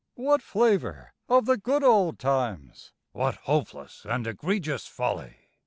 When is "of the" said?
1.29-1.57